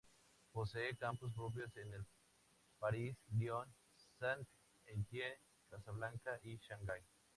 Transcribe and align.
Posee 0.51 0.97
campus 0.97 1.31
propios 1.31 1.77
en 1.77 2.07
París, 2.79 3.15
Lyon, 3.37 3.71
Saint-Étienne, 4.17 5.37
Casablanca 5.69 6.39
y 6.41 6.57
Shanghái. 6.57 7.03